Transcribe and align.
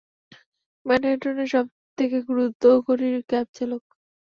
ম্যানহাটনের 0.85 1.49
সবথেকে 1.53 2.17
দ্রুতগতির 2.27 3.15
ক্যাবচালক। 3.29 3.83